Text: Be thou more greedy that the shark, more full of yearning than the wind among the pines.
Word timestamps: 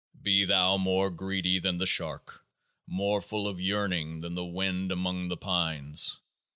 Be 0.19 0.45
thou 0.45 0.77
more 0.77 1.11
greedy 1.11 1.59
that 1.59 1.77
the 1.77 1.85
shark, 1.85 2.43
more 2.87 3.21
full 3.21 3.47
of 3.47 3.61
yearning 3.61 4.21
than 4.21 4.33
the 4.33 4.43
wind 4.43 4.91
among 4.91 5.27
the 5.27 5.37
pines. 5.37 6.17